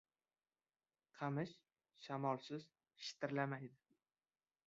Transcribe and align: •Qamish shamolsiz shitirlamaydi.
•Qamish 1.17 1.51
shamolsiz 2.07 2.65
shitirlamaydi. 3.09 3.73